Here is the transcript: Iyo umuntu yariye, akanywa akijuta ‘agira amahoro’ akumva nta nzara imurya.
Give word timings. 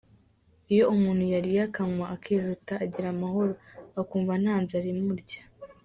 Iyo 0.71 0.83
umuntu 0.93 1.23
yariye, 1.33 1.59
akanywa 1.67 2.05
akijuta 2.15 2.73
‘agira 2.85 3.07
amahoro’ 3.15 3.53
akumva 4.01 4.33
nta 4.43 4.55
nzara 4.63 4.87
imurya. 4.95 5.41